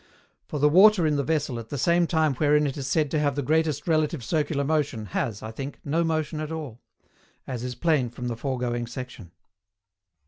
For 0.47 0.57
the 0.57 0.67
water 0.67 1.05
in 1.05 1.15
the 1.15 1.23
vessel 1.23 1.59
at 1.59 1.69
that 1.69 2.07
time 2.09 2.33
wherein 2.37 2.65
it 2.65 2.75
is 2.75 2.87
said 2.87 3.11
to 3.11 3.19
have 3.19 3.35
the 3.35 3.43
greatest 3.43 3.87
relative 3.87 4.23
circular 4.23 4.63
motion, 4.63 5.05
has, 5.05 5.43
I 5.43 5.51
think, 5.51 5.79
no 5.85 6.03
motion 6.03 6.39
at 6.39 6.51
all; 6.51 6.81
as 7.45 7.63
is 7.63 7.75
plain 7.75 8.09
from 8.09 8.27
the 8.27 8.35
foregoing 8.35 8.87
section. 8.87 9.31